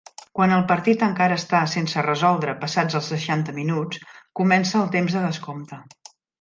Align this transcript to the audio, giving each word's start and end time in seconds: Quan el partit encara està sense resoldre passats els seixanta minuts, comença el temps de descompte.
Quan 0.37 0.53
el 0.53 0.61
partit 0.69 1.03
encara 1.07 1.37
està 1.41 1.59
sense 1.73 2.05
resoldre 2.07 2.57
passats 2.63 2.99
els 3.01 3.11
seixanta 3.13 3.57
minuts, 3.61 4.03
comença 4.41 4.83
el 4.85 4.93
temps 4.99 5.19
de 5.21 5.27
descompte. 5.31 5.81